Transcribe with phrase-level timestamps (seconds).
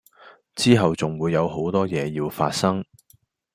[0.55, 2.83] 之後仲會有好多嘢要發生